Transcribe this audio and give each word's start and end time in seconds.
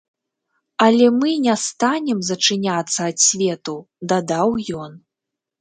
Але 0.85 1.09
мы 1.17 1.29
не 1.49 1.55
станем 1.65 2.23
зачыняцца 2.29 2.99
ад 3.11 3.17
свету, 3.27 3.77
дадаў 4.15 4.57
ён. 4.87 4.91